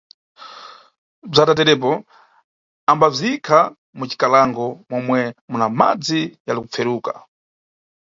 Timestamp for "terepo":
1.59-1.91